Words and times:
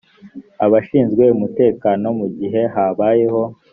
abashinzwe 0.65 1.23
umutekano 1.35 2.05
mu 2.19 2.27
gihe 2.37 2.61
habayeho 2.73 3.41